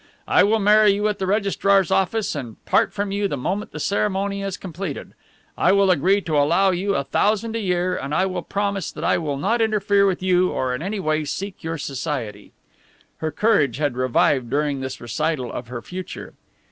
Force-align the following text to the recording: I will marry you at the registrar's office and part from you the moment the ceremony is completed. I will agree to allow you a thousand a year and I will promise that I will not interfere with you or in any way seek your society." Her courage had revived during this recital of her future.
I 0.27 0.43
will 0.43 0.57
marry 0.57 0.93
you 0.95 1.07
at 1.09 1.19
the 1.19 1.27
registrar's 1.27 1.91
office 1.91 2.33
and 2.33 2.55
part 2.65 2.91
from 2.91 3.11
you 3.11 3.27
the 3.27 3.37
moment 3.37 3.71
the 3.71 3.79
ceremony 3.79 4.41
is 4.41 4.57
completed. 4.57 5.13
I 5.55 5.73
will 5.73 5.91
agree 5.91 6.21
to 6.21 6.39
allow 6.39 6.71
you 6.71 6.95
a 6.95 7.03
thousand 7.03 7.55
a 7.55 7.59
year 7.59 7.95
and 7.95 8.11
I 8.11 8.25
will 8.25 8.41
promise 8.41 8.91
that 8.91 9.03
I 9.03 9.19
will 9.19 9.37
not 9.37 9.61
interfere 9.61 10.07
with 10.07 10.23
you 10.23 10.49
or 10.49 10.73
in 10.73 10.81
any 10.81 10.99
way 10.99 11.23
seek 11.23 11.63
your 11.63 11.77
society." 11.77 12.51
Her 13.17 13.29
courage 13.29 13.77
had 13.77 13.95
revived 13.95 14.49
during 14.49 14.79
this 14.81 14.99
recital 14.99 15.53
of 15.53 15.67
her 15.67 15.83
future. 15.83 16.33